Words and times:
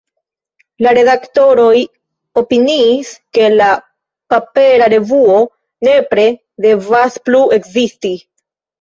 La 0.85 0.93
redaktoroj 0.97 1.81
opiniis, 2.43 3.13
ke 3.39 3.51
la 3.61 3.69
papera 4.35 4.91
revuo 4.97 5.39
nepre 5.93 6.29
devas 6.69 7.25
plu 7.31 7.49
ekzisti. 7.63 8.17